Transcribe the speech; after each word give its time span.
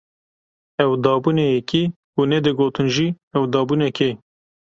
Ew 0.83 0.91
dabûne 1.03 1.45
yekî 1.55 1.83
û 2.17 2.19
nedigotin 2.31 2.87
jî 2.95 3.07
ew 3.35 3.41
dabûne 3.53 3.89
kê. 3.97 4.09